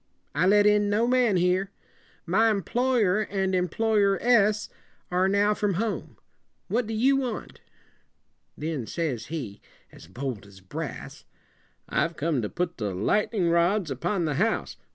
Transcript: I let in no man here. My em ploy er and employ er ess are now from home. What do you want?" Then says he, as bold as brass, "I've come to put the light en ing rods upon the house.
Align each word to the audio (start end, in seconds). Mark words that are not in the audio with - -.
I 0.33 0.47
let 0.47 0.65
in 0.65 0.89
no 0.89 1.05
man 1.05 1.37
here. 1.37 1.69
My 2.25 2.49
em 2.49 2.63
ploy 2.63 3.03
er 3.05 3.21
and 3.21 3.53
employ 3.53 3.99
er 4.01 4.17
ess 4.19 4.67
are 5.11 5.27
now 5.27 5.53
from 5.53 5.75
home. 5.75 6.17
What 6.69 6.87
do 6.87 6.93
you 6.95 7.17
want?" 7.17 7.61
Then 8.57 8.87
says 8.87 9.27
he, 9.27 9.61
as 9.91 10.07
bold 10.07 10.47
as 10.47 10.59
brass, 10.59 11.25
"I've 11.87 12.15
come 12.17 12.41
to 12.41 12.49
put 12.49 12.77
the 12.77 12.95
light 12.95 13.29
en 13.31 13.41
ing 13.43 13.49
rods 13.51 13.91
upon 13.91 14.25
the 14.25 14.33
house. 14.41 14.75